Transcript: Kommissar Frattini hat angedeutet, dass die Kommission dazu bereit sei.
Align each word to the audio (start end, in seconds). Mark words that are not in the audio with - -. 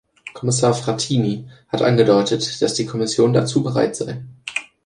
Kommissar 0.33 0.73
Frattini 0.73 1.47
hat 1.67 1.83
angedeutet, 1.83 2.59
dass 2.63 2.73
die 2.73 2.87
Kommission 2.87 3.33
dazu 3.33 3.61
bereit 3.61 3.95
sei. 3.95 4.23